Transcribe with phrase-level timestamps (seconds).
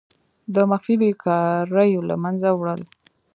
[0.53, 2.81] د مخفي بیکاریو له منځه وړل.